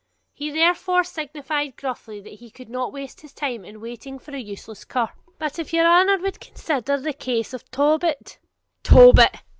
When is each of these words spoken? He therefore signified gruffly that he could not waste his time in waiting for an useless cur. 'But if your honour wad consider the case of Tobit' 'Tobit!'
He 0.33 0.49
therefore 0.49 1.03
signified 1.03 1.75
gruffly 1.77 2.19
that 2.21 2.39
he 2.39 2.49
could 2.49 2.69
not 2.71 2.91
waste 2.91 3.21
his 3.21 3.33
time 3.33 3.63
in 3.63 3.79
waiting 3.79 4.17
for 4.17 4.31
an 4.31 4.43
useless 4.43 4.83
cur. 4.83 5.09
'But 5.37 5.59
if 5.59 5.73
your 5.73 5.85
honour 5.85 6.17
wad 6.17 6.39
consider 6.39 6.97
the 6.97 7.13
case 7.13 7.53
of 7.53 7.69
Tobit' 7.69 8.39
'Tobit!' 8.83 9.43